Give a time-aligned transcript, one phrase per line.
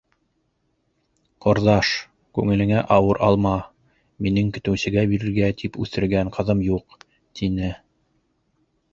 [1.45, 1.89] Ҡорҙаш,
[2.37, 3.51] күңелеңә ауыр алма,
[4.27, 6.97] минең көтөүсегә бирергә тип үҫтергән ҡыҙым юҡ,—
[7.41, 7.69] тине.